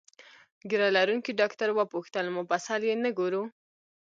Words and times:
ږیره 0.69 0.89
لرونکي 0.97 1.31
ډاکټر 1.39 1.69
وپوښتل: 1.73 2.25
مفصل 2.37 2.81
یې 2.89 2.95
نه 3.03 3.09
ګورو؟ 3.17 3.43